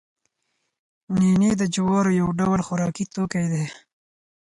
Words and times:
نینې 1.19 1.51
د 1.61 1.63
جوارو 1.75 2.11
یو 2.21 2.27
ډول 2.39 2.59
خوراکي 2.67 3.05
توکی 3.13 3.45
دی 3.53 3.65